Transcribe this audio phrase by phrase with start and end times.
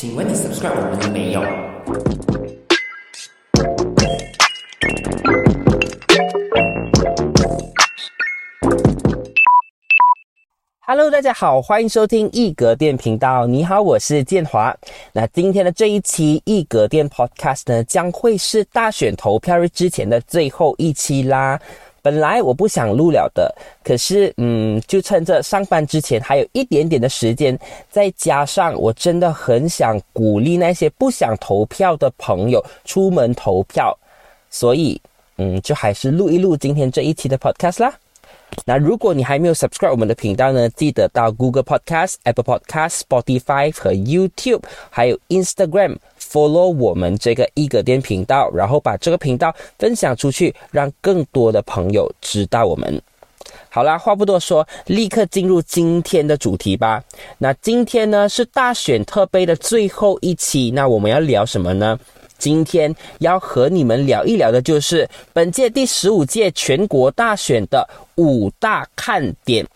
[0.00, 1.42] 请问你 subscribe 我们了没有
[10.86, 13.44] ？Hello，大家好，欢迎收听一格电频道。
[13.44, 14.72] 你好，我是建华。
[15.12, 21.60] 那今天的这一期一格电 Podcast 呢，将会是大选投票日之前的最后一期啦。
[22.08, 23.54] 本来我不想录了的，
[23.84, 27.58] 可是嗯，就趁着上班之前还有一点点的时间，
[27.90, 33.94] 再加上我真的很想鼓励那些不想投票的朋友出门投票，
[34.48, 34.98] 所以
[35.36, 37.92] 嗯，就还是录一录今天这一期的 Podcast 啦。
[38.64, 53.00] 那如果你还没有 subscribe 我们的频道呢，记得到 Google Podcast、Apple Podcast、Spotify 和 YouTube，还有 Instagram follow 我们这个一格电频道，然后把这个频道分享出去，让更多的朋友知道我们。
[53.70, 57.02] 好啦，话不多说，立刻进入今天的主题吧。
[57.38, 61.98] 那今天呢是大选特备的最后一期，那我们要聊什么呢？
[62.38, 69.66] 今天要和你们聊一聊的就是本届第十五届全国大选的五大看点。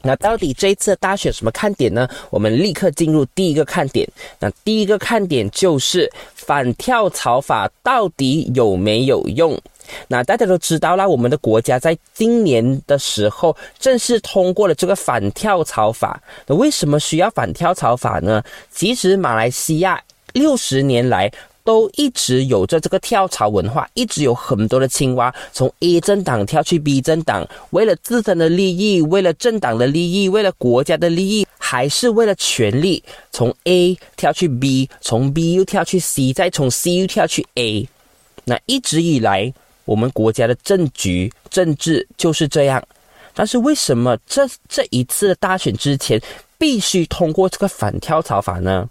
[0.00, 2.08] 那到底这一次大选什么看点呢？
[2.30, 4.08] 我们立刻进入第一个看点。
[4.38, 9.60] 那第一个看点就是反跳槽法到底有没有用？
[10.06, 16.22] 那大家都知道啦，我们的国家在今年的时候正式通过了这个反跳槽法。
[16.46, 18.40] 那为什么需要反跳槽法呢？
[18.70, 20.00] 其实马来西亚
[20.32, 21.30] 六十年来。
[21.68, 37.86] 都一直有着这个跳槽文化，一直有很多的青蛙从 A 政党跳去 B 政党，为了自身的利益，为了政党的利益，为了国家的利益，还是为了权力，从 A 跳去 B，从 B 又跳去 C，再从 C 又跳去 A。
[38.44, 39.52] 那一直以来，
[39.84, 42.82] 我们国家的政局政治就是这样。
[43.34, 46.18] 但是为什么这这一次的大选之前
[46.56, 48.88] 必须通过这个反跳槽法呢？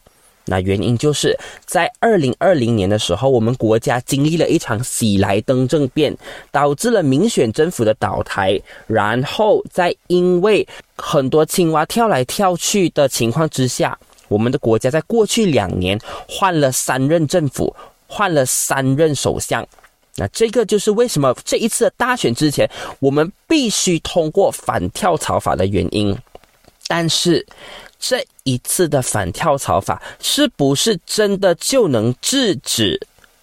[0.50, 6.16] 那原因就是在二零二零年的时候，我们国家经历了一场喜来登政变，
[6.52, 8.58] 导致了民选政府的倒台。
[8.88, 10.66] 然后在因为
[10.96, 14.00] 很多青蛙跳来跳去的情况之下，
[14.30, 16.00] 我们的国家在过去两年
[16.30, 17.76] 换了三任政府，
[18.08, 19.68] 换了三任首相。
[20.16, 22.70] 那这个就是为什么这一次的大选之前，
[23.00, 26.18] 我们必须通过反跳槽法的原因。
[26.88, 27.46] 但是。
[28.00, 33.00] 这一次的反跳槽法是不是真的就能制止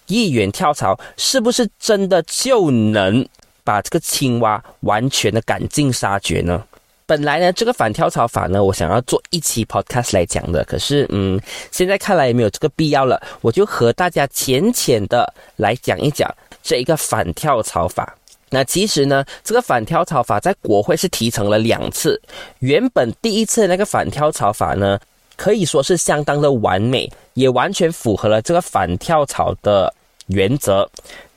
[0.07, 0.99] 议员跳槽？
[1.17, 3.27] 是不是真的就能
[3.63, 6.63] 把这个青蛙完全的赶尽杀绝呢？
[7.07, 11.39] 本来呢，这个反跳槽法呢，我想要做一期 podcast 来讲的，可是嗯，
[11.71, 16.27] 现在看来也没有这个必要了，我就和大家浅浅的来讲一讲
[16.63, 18.15] 这一个反跳槽法。
[18.49, 22.21] 那其实呢，这个反跳槽法在国会是提成了两次。
[22.59, 24.99] 原本第一次那个反跳槽法呢，
[25.35, 29.93] 可以说是相当的完美，也完全符合了这个反跳槽的
[30.27, 30.89] 原则。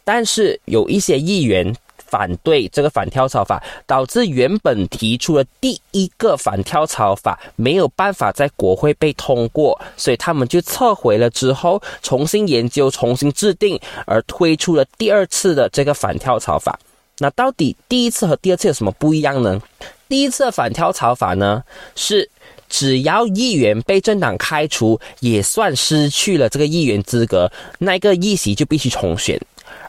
[0.04, 16.78] 但是有一些议员反对这个反跳槽法，导致原本提出的第一个反跳槽法没有办法在国会被通过，所以他们就撤回了之后，重新研究、重新制定，而推出了第二次的这个反跳槽法。
[17.18, 19.60] 那到底第一次和第二次有什么不一样呢？
[20.08, 21.62] 第一次的反跳槽法呢，
[21.94, 22.30] 是
[22.68, 29.38] 只要议员被政党开除，也算失去了这个议员资格，那个议席就必须重选。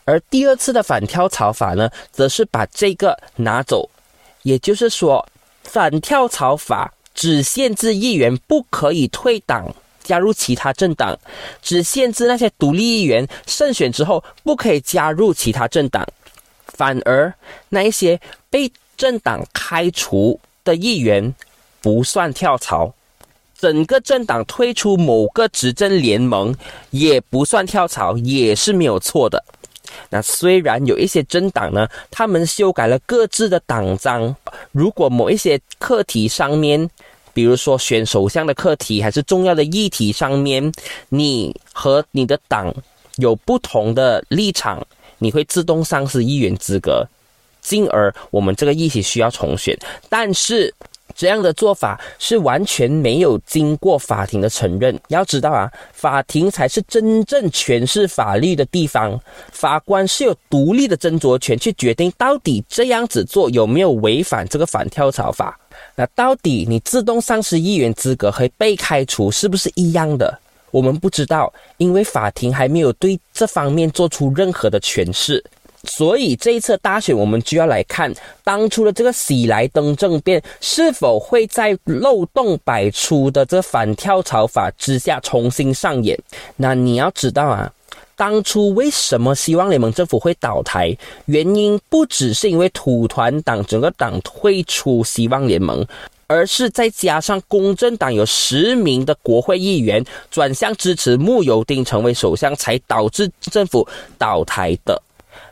[0.06, 3.89] 而第二次的反跳槽法呢，则是把这个拿走，
[4.44, 5.25] 也就是说，
[5.63, 9.73] 反跳槽法只限制议员不可以退党
[10.03, 11.18] 加入其他政党，
[11.62, 16.07] 只限制那些独立议员胜选之后不可以加入其他政党。
[16.74, 17.34] 反而，
[17.69, 18.19] 那一些
[18.50, 21.34] 被政党开除的议员
[21.81, 22.94] 不算跳槽，
[23.57, 26.56] 整个政党退出某个执政联盟
[26.91, 29.44] 也不算跳槽，也是没有错的。
[30.09, 34.36] 那虽然有一些政党呢，他们修改了各自的党章，
[34.72, 36.90] 如果某一些课题上面，
[37.34, 40.71] 比如说选首相的课题，还是重要的议题上面，
[41.10, 42.74] 你和你的党
[43.18, 44.86] 有不同的立场。
[45.19, 47.06] 你会自动丧失议员资格，
[47.62, 49.77] 进而我们这个议席需要重选。
[50.10, 50.74] 但是
[51.16, 54.98] 这样的做法是完全没有经过法庭的承认。
[55.10, 59.19] 要知道啊，法庭才是真正诠释法律的地方，
[59.51, 65.60] 法官是有独立的斟酌权去决定到底这样子做有没有违反这个反跳槽法。
[65.95, 70.39] 那到底你自动丧失议员资格和被开除是不是一样的？
[70.71, 75.44] 我们不知道，因为法庭还没有对这方面做出任何的诠释。
[75.86, 78.13] 所以这一次大选，我们就要来看
[78.44, 86.19] 当初的这个喜来登政变是否会在漏洞百出的这反跳槽法之下重新上演。
[86.57, 87.71] 那你要知道啊，
[88.18, 90.94] 当初为什么希望联盟政府会倒台？
[91.27, 95.88] 原因不只是因为土团党整个党退出希望联盟。
[96.30, 103.86] 而是再加上公正党有十名的国会议员转向支持穆尤丁成为首相，才导致政府
[104.20, 105.02] 倒台的。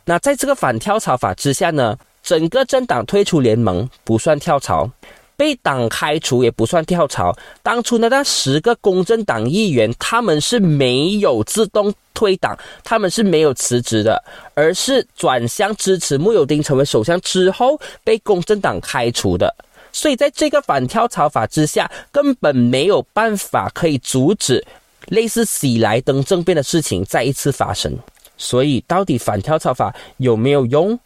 [0.06, 4.88] 那在这个反跳槽法之下呢，整个政党退出联盟不算跳槽，
[5.36, 7.36] 被党开除也不算跳槽。
[7.64, 19.52] 当初的那十个公正党议员，他们是没有自动退党，他们是没有辞职的，而是转向支持穆尤丁成为首相之后被公正党开除的。
[19.98, 24.64] 所以，在这个反跳槽法之下，根本没有办法可以阻止
[25.08, 27.98] 类似喜来登政变的事情再一次发生。
[28.38, 31.00] 所以，到底反跳槽法有没有用，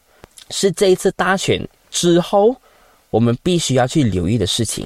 [0.49, 2.53] 是这一次大选之后
[3.09, 4.85] 我们必须要去留意的事情。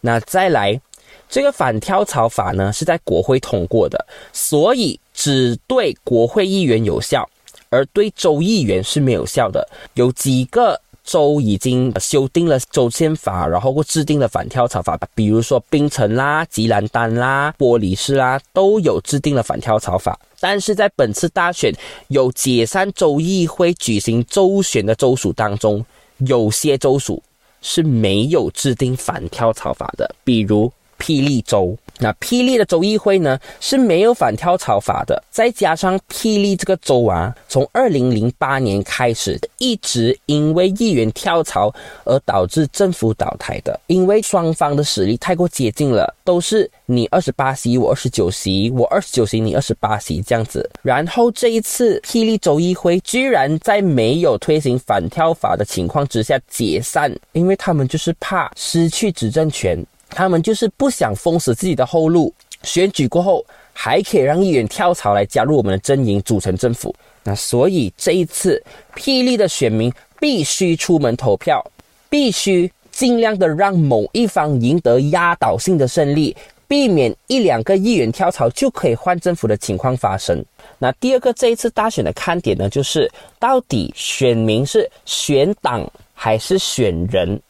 [0.00, 0.80] 那再来，
[1.28, 4.02] 这个反跳槽法呢是在国会通过的，
[4.32, 7.28] 所以只对国会议员有效，
[7.68, 9.68] 而对州议员是没有效的。
[9.92, 10.80] 有几个。
[11.04, 20.18] 州已经修订了州宪法，然后制定了反跳槽法，比如说槟城啦、吉兰丹啦、波里斯啦，都有制定了反跳槽法。
[20.40, 21.72] 但是在本次大选
[22.08, 25.84] 有解散州议会举行州选的州属当中，
[26.18, 27.22] 有些州属
[27.60, 31.76] 是没有制定反跳槽法的，比如霹雳州。
[31.98, 41.72] 那霹雳的州议会呢是没有反跳槽法的，再加上霹雳这个州啊，从二零零八年开始一直因为议员跳槽
[42.04, 50.68] 而导致政府倒台的，因为双方的实力太过接近了，都是你二十八席我二十九席，我二十九席你二十八席这样子。
[50.82, 59.84] 然后这一次霹雳州议会居然在没有推行反跳法的情况之下解散，因为他们就是怕失去执政权。
[60.14, 62.32] 他们就是不想封死自己的后路，
[62.62, 66.94] 选举过后还可以让议员跳槽来加入我们的阵营，组成政府。
[67.24, 68.62] 那所以这一次，
[68.94, 71.64] 霹雳的选民必须出门投票，
[72.10, 76.36] 必须尽量的让某一方赢得压倒性的胜利，
[76.68, 80.44] 避免一两个议员跳槽就可以换政府的情况发生。
[80.78, 87.40] 那第二个这一次大选的看点呢，就是到底选民是选党还是选人？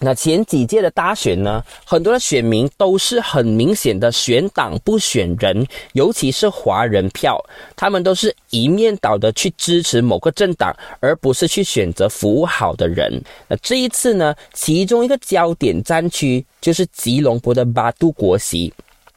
[0.00, 7.42] 那前几届的大选呢，很多的选民都是很明显的选党不选人，尤其是华人票，
[7.76, 13.22] 他们都是一面倒的去支持某个政党，而不是去选择服务好的人。
[13.48, 18.72] 那这一次呢，其中一个焦点战区就是吉隆坡的巴杜国席。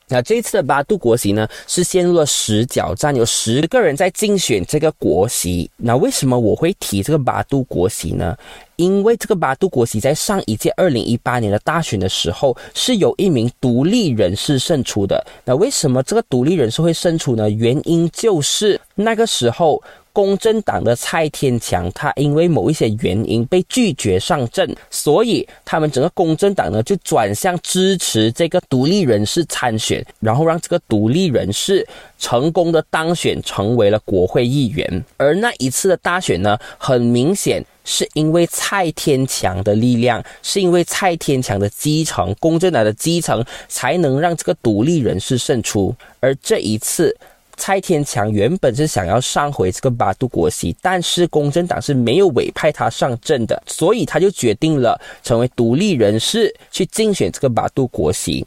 [0.10, 5.70] 那这一次的八度国席呢，是陷入了十角战，有十个人在竞选这个国席。
[5.76, 8.36] 那为什么我会提这个八度国席呢？
[8.78, 15.26] 因为这个八度国席在上一届二零一八年的大选的时候，是有一名独立人士胜出的。
[15.44, 17.50] 那为什么这个独立人士会胜出呢？
[17.50, 19.82] 原因就是那个时候。
[20.18, 31.88] 公正党的蔡天强，他因为某一些原因被拒绝上阵，所以他们整个公正党呢就转向支持这个独立人士参选，然后让这个独立人士
[32.18, 35.06] 成功的当选成为了国会议员。
[35.18, 45.96] 而那一次的大选呢，很明显是因为蔡天强的力量，是因为蔡天强的基层公正党的基层才能让这个独立人士胜出。
[46.20, 47.16] 而这一次。
[47.58, 58.46] 蔡天强原本是想要上回这个八度国席，但是公正党是没有委派他上阵的，所以他就决定了成为独立人士去竞选这个八度国席。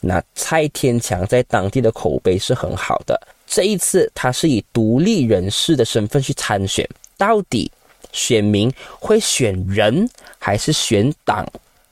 [0.00, 7.70] 那蔡天强在当地的口碑是很好的，这一次他是以独立人士的身份去参选，到底
[8.12, 11.46] 选民会选人还是选党？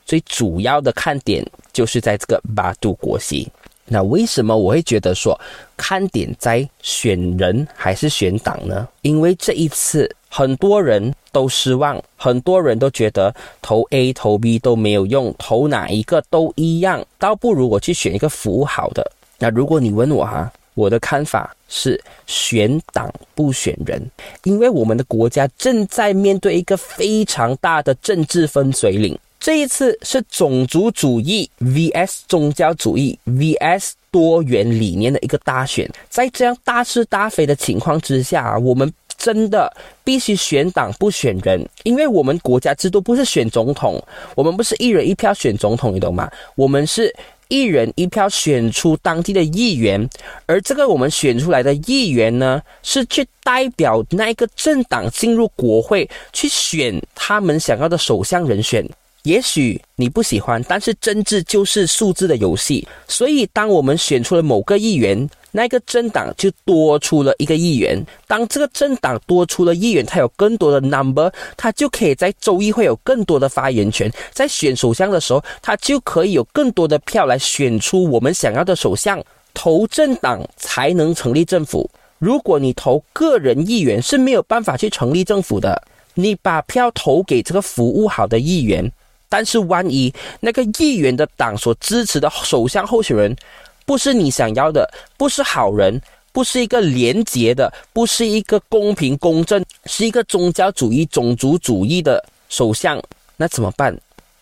[0.06, 3.46] 最主要的看点就是在这个八度国席。
[3.88, 5.38] 那为什么我会觉得说
[5.76, 8.86] 看点在选人还是选党呢？
[9.02, 19.10] 因为这一次很多人都失望，很多人都觉得投 A 投 B 都没有用，投哪一个都一样，倒不如我去选一个服务好的。
[19.38, 24.00] 那如果你问我哈，我的看法是选党不选人，
[24.44, 29.18] 因为我们的国家正在面对一个非常大的政治分水岭。
[29.40, 44.02] 这一次是种族主义 vs 宗教主义 vs 多元理念的一个大选，在这样大是大非的情况之下，我们真的必须选党不选人，因为我们国家制度不是选总统，
[44.34, 46.30] 我们不是一人一票选总统，你懂吗？
[46.56, 47.14] 我们是
[47.48, 50.08] 一人一票选出当地的议员，
[50.46, 58.84] 而这个我们选出来的议员呢，是去代表那个政党进入国会去选他们想要的首相人选。
[59.28, 62.88] 也许你不喜欢，但是政治就是数字的游戏。
[63.06, 68.02] 所以，当我们选出了某个议员，那个政党就多出了一个议员。
[68.26, 74.10] 当这个政党多出了议员，他有更多的 number，他就可以在州议会有更多的发言权。
[74.32, 79.22] 在选首相的时候，他就可以有更多的票来选出我们想要的首相。
[79.52, 81.90] 投政党才能成立政府。
[82.18, 85.82] 如果你投个人议员，是没有办法去成立政府的。
[86.14, 88.90] 你把票投给这个服务好的议员。
[89.28, 93.36] 但是，万一那个议员的党所支持的首相候选人
[93.84, 96.00] 不是你想要的，不是好人，
[96.32, 103.02] 不是一个廉洁的，不是一个公平公正，是一个宗教主义、种族主义的首相，
[103.36, 103.96] 那怎么办？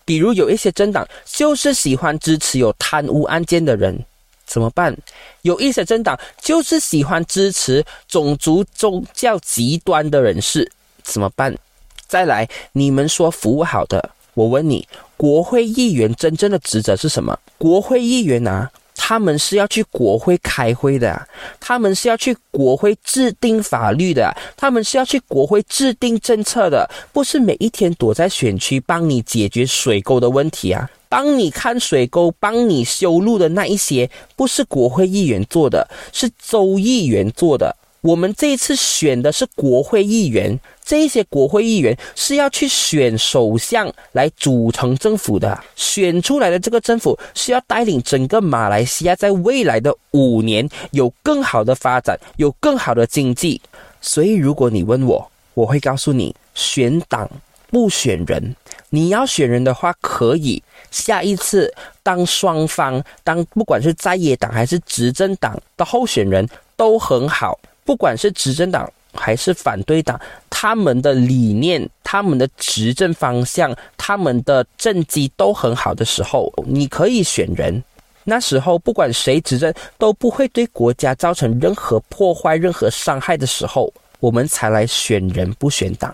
[0.05, 3.97] 比如有一些政党就是喜欢支持有贪污案件的人，
[4.45, 4.95] 怎么办？
[5.41, 10.71] 有一些政党就是喜欢支持种族宗教极端的人士，
[11.03, 11.53] 怎么办？
[12.07, 14.09] 再来，你们说服务好的。
[14.37, 17.35] 我问你，国会议员真正的职责是什么？
[17.57, 21.27] 国会议员啊，他们是要去国会开会的，
[21.59, 37.75] 他们是要去国会制定法律的，他们是要去国会制定政策的，不是每一天躲在选区帮你解决水沟的问题啊，帮你看水沟、帮你修路的那一些，不是国会议员做的，是州议员做的。
[38.07, 53.59] 我们这一次选的是国会议员，这些国会议员是要去选首相来组成政府的，选出来的这个政府是要带领整个马来西亚在未来的五年有更好的发展，有更好的经济。
[53.99, 57.29] 所以，如果你问我，我会告诉你，选党
[57.69, 58.55] 不选人。
[58.89, 61.69] 你要选人的话，可以下一次
[62.03, 66.47] 当双方当不管是在野党还是执政党的候选人
[66.77, 67.59] 都很好。
[67.87, 77.81] 不管是执政党还是反对党，他们的理念、他们的执政方向、他们的政绩都很好的时候，你可以选人。
[78.25, 86.13] 那时候不管谁执政，都不会对国家造成任何破坏、任何伤害的时候，我们才来选人，不选党。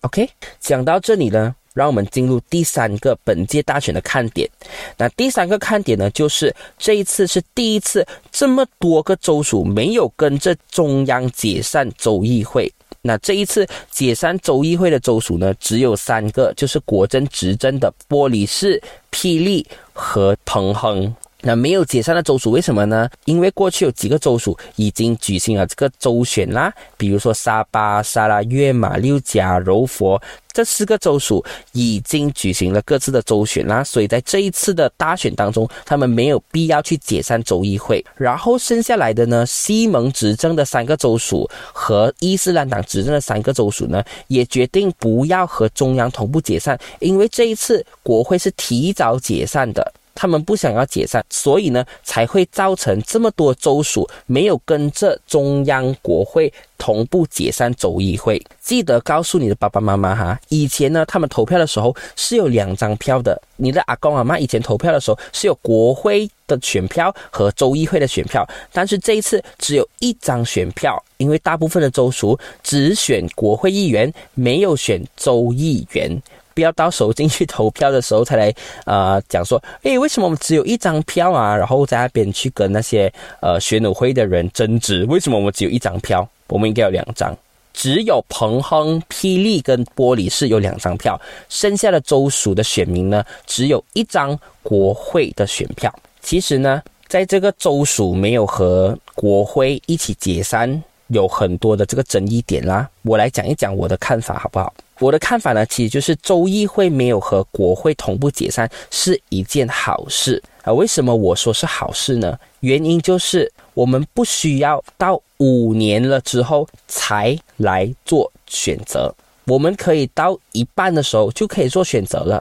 [0.00, 1.54] OK，讲到这里呢。
[1.74, 4.48] 让我们进入第三个本届大选的看点。
[4.96, 12.72] 那第三个看点呢，就是这一次是第一次这么多个州属没有跟着中央解散州议会。
[13.04, 21.12] 那这一次解散州议会的州属呢，只有三个，就是国政执政的玻璃市、霹雳和彭亨。
[21.42, 23.08] 那没有解散的州属为什么呢？
[23.24, 30.20] 因为过去有几个州属已经举行了这个州选啦，比如说沙巴、沙拉越、马六甲、柔佛
[30.52, 38.04] 这四个州属已经举行了各自的州选啦，所以在这一次的大选当中，他们没有必要去解散州议会。
[38.14, 49.92] 然后剩下来的呢，西蒙执政的三个州属和伊斯兰党执政的三个州属呢，也决定不要和中央同步解散，因为这一次国会是提早解散的。
[50.14, 58.42] 他们不想要解散，所以呢，才会造成这么多州属没有跟着中央国会同步解散州议会。
[58.60, 63.40] 记得告诉你的爸爸妈妈哈，以前呢，他们投票的时候是有两张票的。
[63.56, 76.20] 你的阿公阿妈以前投票的时候是有国会的选票和州议会的选票，但是这一次只有一张选票，因为大部分的州属只选国会议员，没有选州议员。
[76.54, 78.54] 不要到时候进去投票的时候才来，
[78.86, 81.56] 呃，讲说，诶，为什么我们只有一张票啊？
[81.56, 86.28] 然后在那边去跟那些呃选委会的人争执，为什么我们只有一张票？
[86.48, 87.36] 我们应该有两张。
[87.72, 91.18] 只有彭亨、霹雳跟玻璃市有两张票，
[91.48, 95.90] 剩下的州属的选民呢，只有一张国会的选票。
[96.20, 102.86] 其实呢，在这个州属没有和国会一起解散，有很多的这个争议点啦。
[103.04, 104.70] 我来讲一讲我的看法，好不好？
[105.02, 110.72] 我的看法呢，其实就是州议会没有和国会同步解散是一件好事啊。
[110.72, 112.38] 为什么我说是好事呢？
[112.60, 119.12] 原因就是我们不需要到五年了之后才来做选择，
[119.46, 122.40] 我们可以到一半的时候就可以做选择了。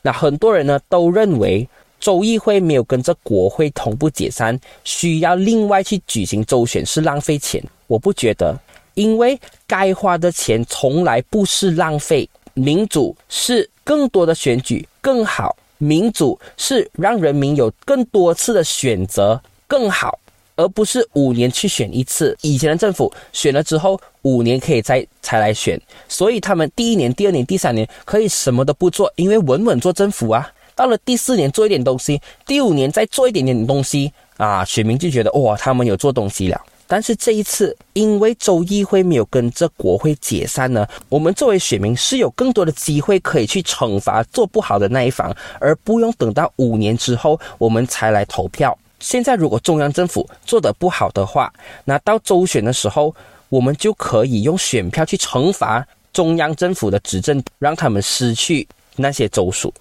[0.00, 7.60] 那很多人呢都认为州议会没有跟着国会同步解散，需要另外去举行州选是浪费钱。
[7.88, 8.56] 我不觉得。
[8.98, 20.18] 因为该花的钱从来不是浪费，民主是更多的选举更好，民主是让人民有更多次的选择更好，
[20.56, 22.36] 而不是五年去选一次。
[22.40, 30.50] 以前的政府选了之后，五年可以再才来选，所以他们第一年、第二年、第三年可以什么都不做，因为稳稳做政府啊。
[30.74, 36.60] 到了第四年做一点东西，第五年再做一点点东西啊，选民就觉得哇，他们有做东西了。
[36.88, 48.76] 但是这一次，因为州议会没有跟着国会解散呢，我们作为选民是有更多的机会可以去惩罚做不好的那一方，而不用等到五年之后我们才来投票。
[49.00, 51.52] 现在如果中央政府做得不好的话，
[51.84, 53.14] 那到州选的时候，
[53.50, 58.66] 我们就可以用选票去惩罚中央政府的执政，让他们失去
[58.96, 59.72] 那些州属。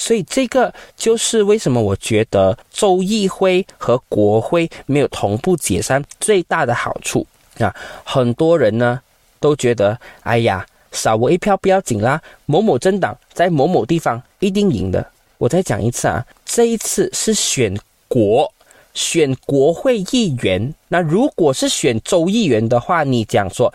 [0.00, 7.26] 所以这个就是为什么我觉得州议会和国会没有同步解散最大的好处
[7.58, 7.72] 啊！
[8.02, 8.98] 很多人呢
[9.38, 15.06] 都觉得，哎呀，少我一票不要紧啦，某某政党在某某地方一定赢的。
[15.36, 17.76] 我再讲一次啊，这一次是选
[18.08, 18.50] 国
[18.94, 23.72] 选国会议员，那如果是选州议员的话，你讲说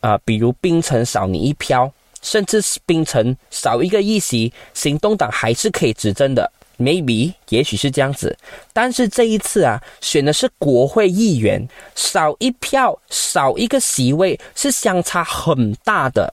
[0.00, 1.88] 啊，比如槟城少你一票。
[2.22, 6.50] 甚至是槟城少一个议席，行动党还是可以执政的。
[6.78, 8.36] Maybe，也许是这样子。
[8.72, 16.32] 但是这一次啊，选的是国会议员，少一票，少一个席位，是相差很大的。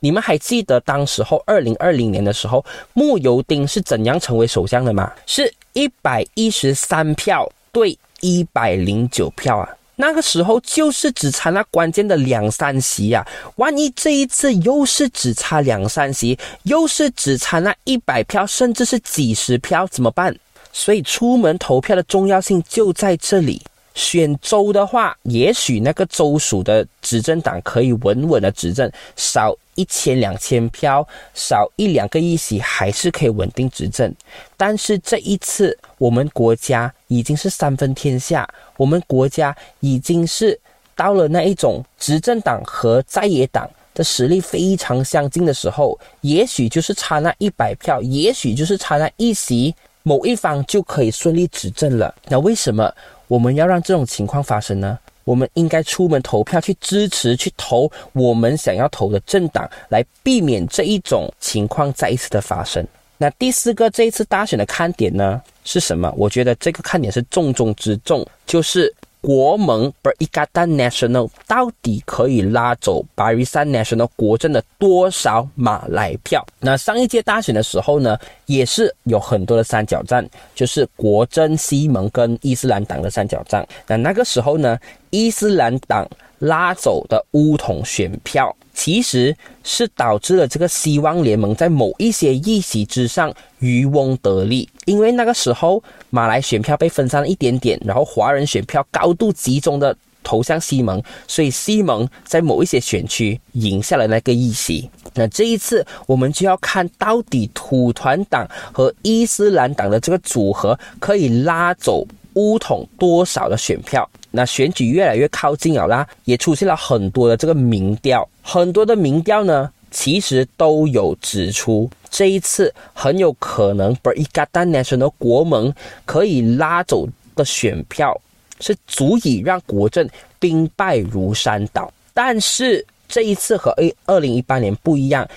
[0.00, 5.10] 你们还记得当时候二零二零年的时候，穆尤丁是怎样成为首相的吗？
[5.24, 9.68] 是一百一十三票对一百零九票啊。
[10.00, 13.26] 那个时候就是只差那关键的两三席呀，
[13.56, 20.32] 万一这一次又是只差两三席，又是只差那一百票，甚至是几十票，怎么办？
[20.72, 23.60] 所以出门投票的重要性就在这里。
[23.94, 34.12] 选州的话，也许那个州属的执政党可以稳稳的执政，少一千两千票，少一两个议席，还是可以稳定执政。
[34.56, 40.58] 但是这一次，我们国家已经是三分天下，我们国家已经是
[40.96, 52.12] 到了那一种执政党和在野党的实力非常相近的时候，也许就是差那一百票，也许就是差那一席，某一方就可以顺利执政了。
[52.26, 52.92] 那为什么？
[53.28, 54.98] 我们要让这种情况发生呢？
[55.28, 62.82] 我们应该出门投票去支持、去投我们想要投的政党，来避免这一种情况再一次的发生。
[63.18, 66.10] 那第四个这一次大选的看点呢是什么？
[66.16, 68.94] 我觉得这个看点是重中之重，就是。
[69.20, 76.44] 国盟不是伊卡丹 National 到底可以拉走 Barisan National 国政的多少马来票？
[76.60, 83.66] 那上一届大选的时候呢，也是有很多的三角战，就是国政、西盟跟伊斯兰党的三角战。
[83.86, 84.78] 那那个时候呢，
[85.10, 88.54] 伊斯兰党拉走的乌统选票。
[88.74, 104.88] 其实是导致了这个希望联盟在某一些议席之上渔翁得利，因为那个时候马来选票被分散了一点点，然后华人选票高度集中的投向西盟，所以西盟在某一些选区赢下了那个议席。
[105.12, 114.08] 那这一次我们就要看到底土团党和伊斯兰党的这个组合可以拉走乌统多少的选票。
[114.38, 125.74] 那选举越来越靠近了啦，也出现了很多的这个民调，很多的民调呢，其实都有指出，这一次很有可能 Berikatan Nasional 国盟
[126.04, 128.16] 可以拉走的选票，
[128.60, 131.92] 是足以让国政兵败如山倒。
[132.14, 135.28] 但是这一次和 A 二零一八年不一样，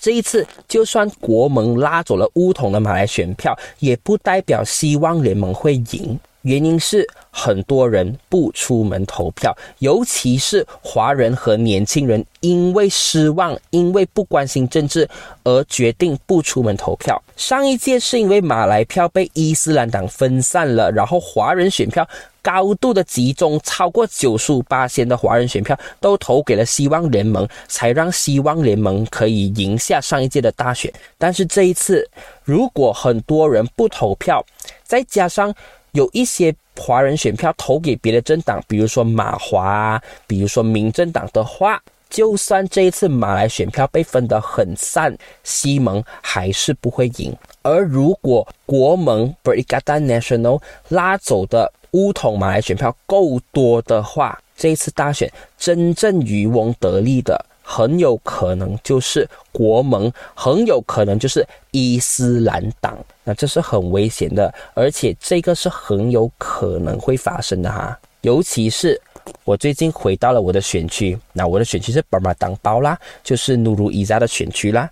[0.00, 6.18] 这一次就算国盟拉走了乌统的马来选票，也不代表希望联盟会赢。
[6.46, 15.08] 原因是很多人不出门投票，尤其是华人和年轻人，因为失望，因为不关心政治
[15.42, 17.20] 而决定不出门投票。
[17.36, 22.08] 上一届是因为马来票被伊斯兰党分散了，然后华人选票
[22.40, 30.92] 高度的集中，超过九十五八仙的华人选票都投给了希望联盟，才让希望联盟可以赢下上一届的大选。
[31.18, 32.08] 但是这一次，
[32.44, 34.46] 如果很多人不投票，
[34.84, 35.52] 再加上
[35.96, 47.34] 有一些华人选票投给别的政党，比如说马华，比如说民政党的话，就算这一次马来选票被分得很散，西盟还是不会赢。
[47.62, 57.42] 而如果国盟 Berikatan Nasional 拉走的乌统马来选票够多的话，这一次大选真正渔翁得利的。
[57.68, 67.98] 很有可能就是国盟，很有可能就是伊斯兰党，那这是很危险的，而且这个是很有可能会发生的哈。
[68.20, 69.00] 尤其是
[69.44, 74.88] 我最近回到了我的选区，那我的选区是巴马党包啦，就是努鲁伊扎的选区啦。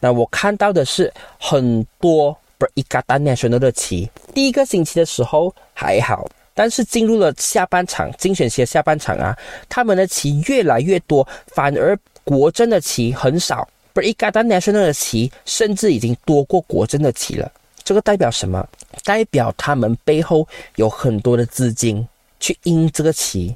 [0.00, 6.28] 那我看到的是很多不伊嘎达 national 的旗，第一个星期的时候还好。
[6.56, 9.36] 但是进入了下半场精选期的下半场啊，
[9.68, 13.68] 他们的棋越来越多，反而国政的棋很少。
[13.92, 17.52] 不，伊加达 national 的棋甚至已经多过国政的棋了。
[17.84, 18.66] 这个代表什么？
[19.04, 22.08] 代表他们背后有很多的资金
[22.40, 23.54] 去印这个旗，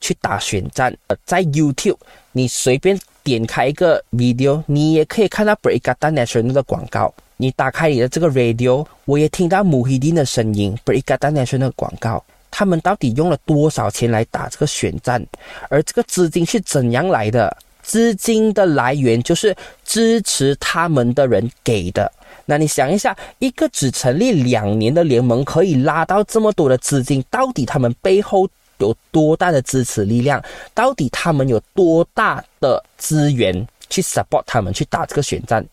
[0.00, 0.94] 去打选战。
[1.06, 1.96] 呃，在 YouTube，
[2.32, 7.12] 你随便点开一个 video，你也可以看到 Berikatan Nasional 的广告。
[7.38, 12.24] 你打开你的这个 radio，我也听到 Muhydin 的声音，Berikatan Nasional 的广告。
[12.52, 15.20] 他们到底用了多少钱来打这个选战？
[15.68, 17.56] 而这个资金是怎样来的？
[17.82, 19.52] 资金的来源就是
[19.84, 22.10] 支持他们的人给的。
[22.44, 30.40] 那你想一下，一个只成立两年的联盟可以拉到这么多的资金，到底他们背后有多大的支持力量？
[30.74, 35.64] 到底他们有多大的资源去 support 他们去打这个选战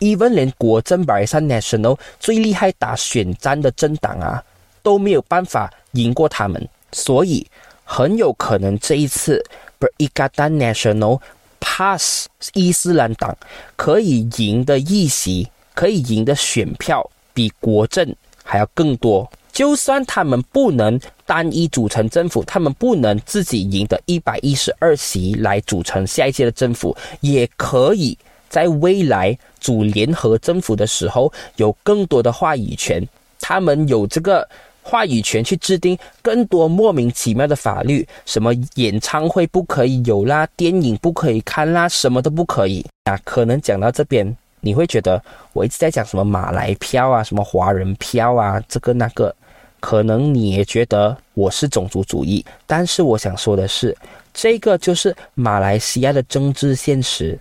[0.00, 4.42] ？even 连国政 Barisan Nasional 最厉害打选战的政党啊，
[4.84, 7.44] 都没有办法赢过他们，所以
[7.82, 9.44] 很有可能这一次
[9.80, 11.20] Berikatan Nasional
[11.58, 13.36] Pass 伊斯兰党
[13.74, 15.50] 可以赢的议席。
[15.76, 19.28] 可以赢的选票比国政还要更多。
[19.52, 28.16] 就算他们不能单一组成政府，他们不能自己赢得一百一十二席来组成下一届的政府，也可以
[28.48, 33.04] 在未来组联合政府的时候有更多的话语权。
[33.40, 34.48] 他们有这个
[34.84, 43.18] 话语权去制定更多莫名其妙的法律，什么演唱会不可以有啦，电影不可以看啦，什么都不可以啊。
[43.24, 44.36] 可能讲到这边。
[44.66, 49.34] 你会觉得我一直在讲什么马来票啊，什么华人票啊，这个那个，
[49.78, 52.42] 可能你也觉得我是种族主义。
[52.66, 53.94] 但是我想说的是，
[54.32, 57.38] 这个就是马来西亚的政治现实。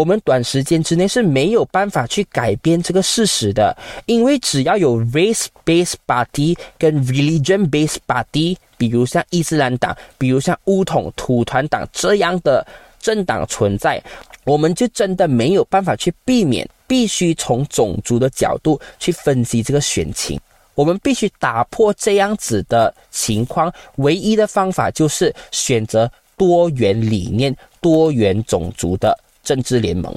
[0.00, 12.66] 我们短时间之内是没有办法去改变这个事实的，因为只要有 race-based party 跟 religion-based party，比如像伊斯兰党，比如像乌统土团党这样的
[12.98, 14.02] 政党存在。
[14.44, 20.40] 我们就真的没有办法去避免，必须从种族的角度去分析这个选情。
[20.74, 29.14] 我们必须打破这样子的情况，唯一的方法就是选择多元理念、多元种族的
[29.50, 30.16] 政治联盟。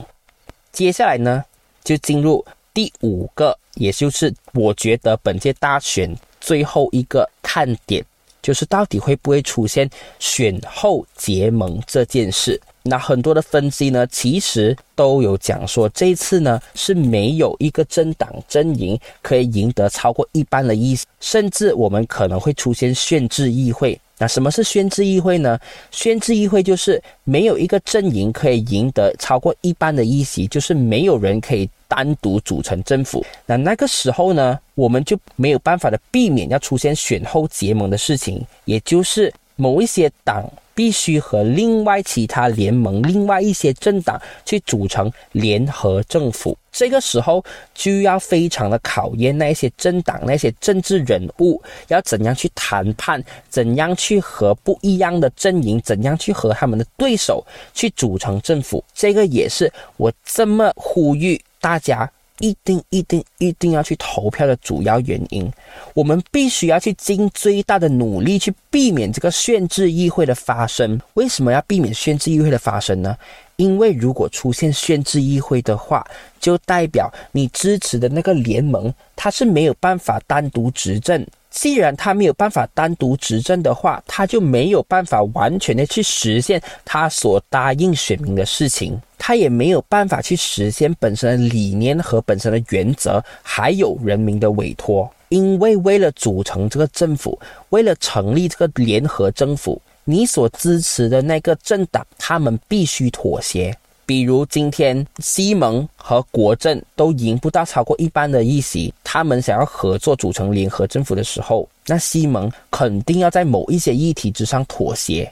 [0.71, 1.43] 接下来呢，
[1.83, 8.05] 就进入第五个，也就是我觉得本届大选最后一个看点，
[8.43, 12.61] 就是到底会不会出现选后结盟这件事。
[12.83, 23.99] 那很多的分析呢，其实都有讲说，这次呢是没有一个政党阵营可以赢得超过一半的意思，甚至我们可能会出现限制议会。
[24.23, 25.59] 那什么是宣制议会呢？
[25.91, 33.25] 宣制议会就是没有一个阵营可以赢得超过一半的议席，就是没有人可以单独组成政府。
[33.45, 40.49] 那那个时候呢，我们就没有办法的避免要出现选后结盟的事情，也就是某一些党。
[40.75, 58.83] 必须和另外其他联盟、另外一些政党去组成联合政府，这个时候就要非常的考验那些政党、那些政治人物要怎样去谈判，怎样去和不一样的阵营，怎样去和他们的对手去组成政府。
[58.93, 62.09] 这个也是我这么呼吁大家。
[62.39, 65.51] 一定一定一定要去投票的主要原因，
[65.93, 70.99] 我们必须要去尽最大的努力去避免这个限制议会的发生。
[71.13, 73.15] 为什么要避免限制议会的发生呢？
[73.57, 76.05] 因为如果出现限制议会的话，
[76.39, 81.25] 就代表你支持的那个联盟它是没有办法单独执政。
[81.53, 95.09] 既然他没有办法单独执政的话，他就没有办法完全的去实现他所答应选民的事情，他也没有办法去实现本身的理念和本身的原则，还有人民的委托。
[95.29, 97.39] 因为为了组成这个政府，
[97.69, 103.75] 为了成立这个联合政府，你所支持的那个政党，他们必须妥协。
[104.05, 115.31] 比如今天西蒙和国政都赢不到超过一半的议席，他们想要合作组成联合政府的时候，那西蒙肯定要在某一些议题之上妥协，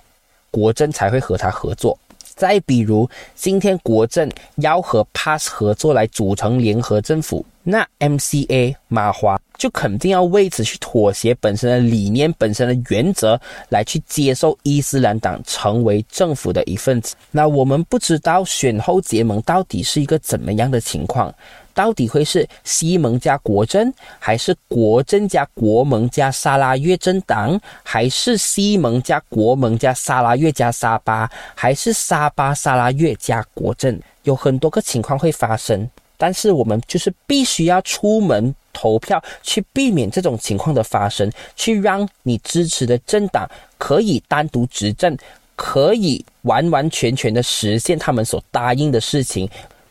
[0.49, 1.97] 国政才会和他合作。
[2.33, 9.39] 再比如今天国政要和 PAS 合作来组成联合政府，那 MCA 马华。
[9.57, 17.13] 就肯定要为此去妥协本身的理念、本身的原则，来去接受伊斯兰党成为政府的一份子。
[17.29, 21.31] 那我们不知道选后结盟到底是一个怎么样的情况，
[21.75, 34.01] 到底会是西盟加国政，还是国政加国盟加沙拉越政党，还是西盟加国盟加沙拉越加沙巴，还是沙巴沙拉越加国政？
[34.23, 35.87] 有很多个情况会发生，
[36.21, 38.53] 但是我们就是必须要出门。
[38.73, 45.15] 投票去避免这种情况的发生，去让你支持的政党可以单独执政，
[45.57, 49.47] 可以完完全全的实现他们所答应的事情，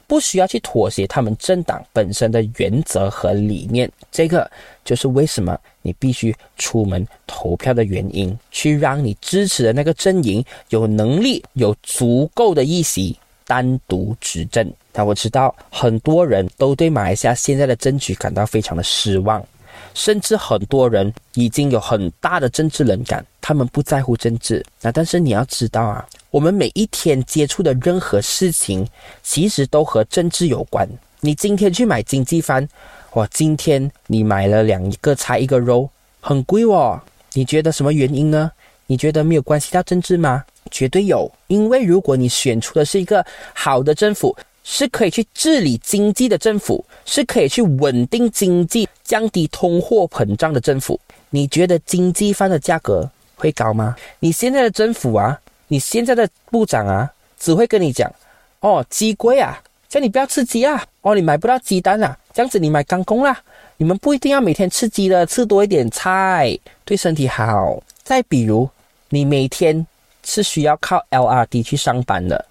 [0.07, 3.89] 不需要去妥协他们政党本身的原则和理念。
[4.11, 4.51] 这个
[4.83, 13.17] 就是为什么你必须出门投票的原因，去让你支持的那个阵营有能力、有足够的议席
[13.51, 14.73] 单独执政。
[14.93, 19.45] 但我知道很多人都对马来西亚现在的政局感到非常的失望。
[19.93, 24.65] 甚至很多人已经有很大的政治冷感，他们不在乎政治。
[24.81, 28.87] 那但是你要知道啊，我们每一天接触的任何事情，
[29.25, 30.89] 其实都和政治有关。
[31.21, 32.69] 你今天去买经济饭，
[33.15, 37.01] 哇，今天你买了两个菜一个肉，很贵哦。
[37.33, 38.53] 你觉得什么原因呢？
[38.87, 40.45] 你觉得没有关系到政治吗？
[40.71, 44.37] 绝对有，因为如果你选出的是一个好的政府。
[44.63, 51.01] 是可以去治理经济的政府，是可以去稳定经济、降低通货膨胀的政府。
[51.31, 53.97] 你觉得经济饭的价格会高吗？
[54.21, 55.37] 你现在的政府啊，
[55.69, 58.13] 你现在的部长啊，只会跟你讲：
[58.61, 60.85] 哦，鸡贵啊，叫你不要吃鸡啊。
[61.01, 63.37] 哦，你买不到鸡蛋啊，这样子你买钢工啦。
[63.79, 67.83] 你们不一定要每天吃鸡的，吃多一点菜对身体好。
[68.05, 68.69] 再比如，
[69.09, 69.85] 你每天
[70.25, 72.45] 是需要靠 LRT 去上班的，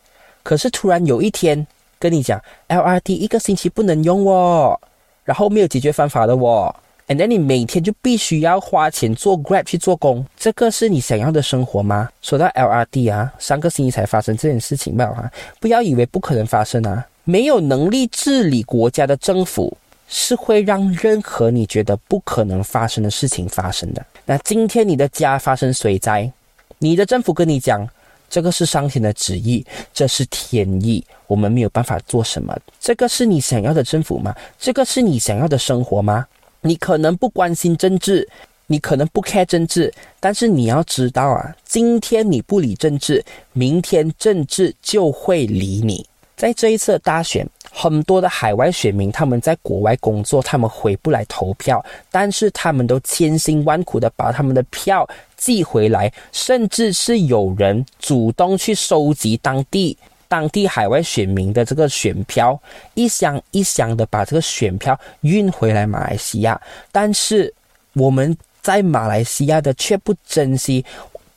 [0.43, 1.65] 可是突然有一天。
[2.01, 4.79] 跟你讲，LRT 一个星期不能用哦，
[5.25, 6.73] 然后没有解决方法的哦
[7.09, 12.07] ，and then 你每天就必须要花钱做 Grab 去做工，这个是你想要的生活吗？
[12.21, 15.29] 说到 LRT 啊，上个星期才发生这件事情吧哈，
[15.59, 19.75] 不要以为不可能发生啊，没有能力治理国家的政府
[20.07, 24.05] 是会让任何你觉得不可能发生的事情发生的。
[24.25, 26.31] 那今天你的家发生水灾，
[26.79, 27.87] 你的政府跟你讲。
[28.31, 32.55] 这个是上天的旨意，这是天意，我们没有办法做什么。
[32.79, 34.35] 这个是你想要的政府吗？
[34.59, 36.27] 这个是你想要的生活吗？
[36.61, 38.29] 你可能不关心政治，
[38.67, 46.05] 你可能不 care 政治，但是你要知道啊，今天你不理政治，明天政治就会理你。
[46.37, 47.49] 在这一次大选，
[47.81, 62.59] 很多的海外选民他们在国外工作，他们回不来投票，但是他们都千辛万苦的把他们的票寄回来，甚至是有人主动去收集当地当地海外选民的这个选票，
[62.95, 66.59] 一箱一箱的把这个选票运回来马来西亚。
[66.91, 67.53] 但是
[67.93, 70.83] 我们在马来西亚的却不珍惜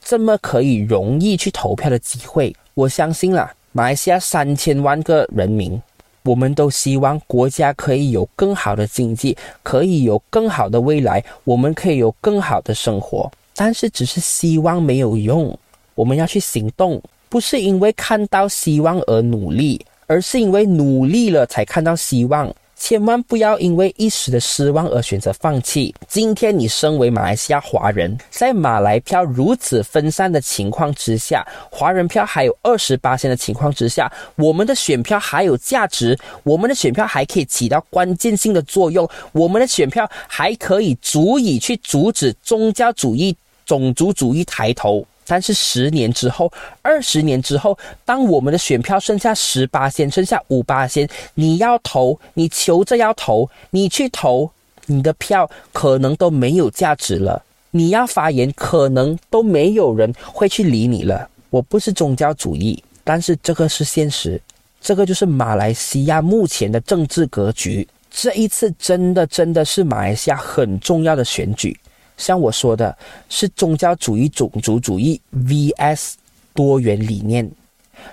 [0.04, 2.52] 这么可以容易去投票的机会。
[2.74, 3.54] 我相信啦。
[3.74, 5.80] 马来西亚三千万个人民，
[6.24, 13.30] 我们都希望国家可以有更好的经济，可以有更好的未来，我们可以有更好的生活。
[13.54, 15.56] 但是，只是希望没有用，
[15.94, 22.52] 我们要去行动，不是因为看到希望而努力，而是因为努力了才看到希望。
[22.82, 25.94] 千万不要因为一时的失望而选择放弃。
[26.08, 45.06] 今天你身为马来西亚华人，在马来票如此分散的情况之下，华人票还有二十八的情况之下，我们的选票还有价值，我们的选票还可以起到关键性的作用，我们的选票还可以足以去阻止宗教主义、种族主义抬头。
[45.26, 54.50] 但是十年之后，二十年之后，当我们的选票剩下十八仙，剩下五八仙，你要投，你求着要投，你去投，
[54.86, 57.42] 你的票可能都没有价值了。
[57.70, 61.28] 你要发言，可能都没有人会去理你了。
[61.48, 64.40] 我不是宗教主义，但是这个是现实，
[64.80, 67.86] 这个就是马来西亚目前的政治格局。
[68.10, 71.78] 这一次真的真的是马来西亚很重要的选举。
[72.16, 72.96] 像我说的，
[73.28, 76.14] 是宗教主义、种族主义 vs
[76.54, 77.50] 多元理念。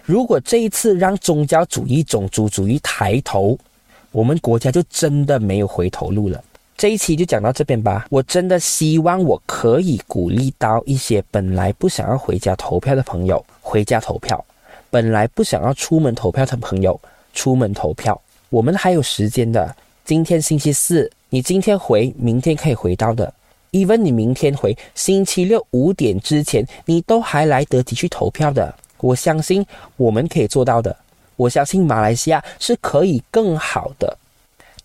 [0.03, 3.57] 如果这一次让宗教主义、种族主义抬头，
[4.11, 6.43] 我们国家就真的没有回头路了。
[6.77, 8.07] 这一期就讲到这边吧。
[8.09, 14.43] 我真的希望我可以鼓励到一些本来不想要回家投票的朋友回家投票，
[14.89, 16.99] 本来不想要出门投票的朋友
[17.33, 18.19] 出门投票。
[18.49, 23.33] 我们还有时间的，今天星期四，你今天回，明天可以回到的。
[23.71, 28.73] Even 你明天回，星期六五点之前，你都还来得及去投票的。
[28.99, 30.95] 我相信我们可以做到的。
[31.35, 34.17] 我相信马来西亚是可以更好的。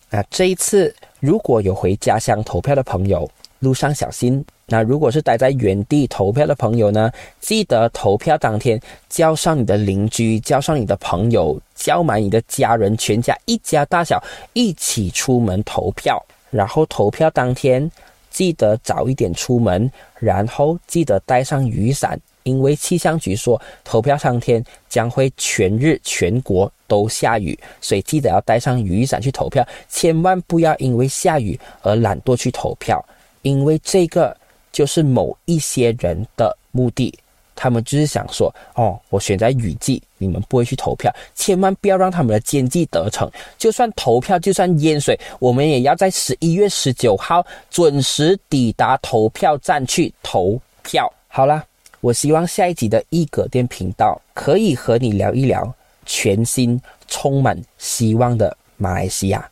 [0.09, 4.43] 那这一次如果有回家乡投票的朋友，路上小心。
[4.67, 16.23] 那如果是待在原地投票的朋友呢，记得投票当天叫上你的邻居，叫上你的朋友，叫满你的家人，全家一家大小一起出门投票。
[16.51, 17.91] 然后投票当天。
[18.35, 33.01] 记得早一点出门，然后记得带上雨伞，因为气象局说投票当天将会全日全国都下雨，所以记得要带上雨伞去投票，千万不要因为下雨而懒惰去投票，
[33.41, 34.35] 因为这个
[34.69, 37.17] 就是某一些人的目的，
[37.55, 43.31] 他们就是想说，哦，我选在雨季，你们不会去投票，千万不要让他们的奸计得逞。
[43.57, 51.11] 就算投票，就算淹水，我们也要在十一月十九号准时抵达投票站去投票。
[51.27, 51.63] 好啦，
[52.01, 55.73] 我希望下一集的一格电频道可以和你聊一聊
[56.05, 59.49] 全新、充满希望的马来西亚。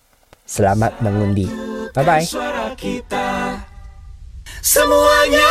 [0.48, 1.50] Selamat mengundi，
[1.94, 2.24] 拜拜。
[4.64, 5.48] semuanya.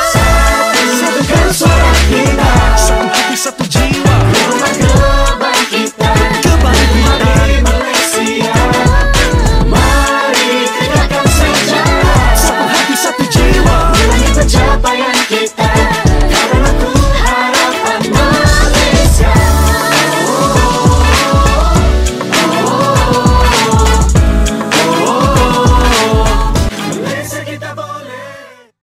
[0.96, 2.52] Satukan suara kita.
[2.80, 4.16] Satu hati satu jiwa.
[4.32, 7.20] Rumah kebaikan kita Kebaikan
[7.60, 7.81] kita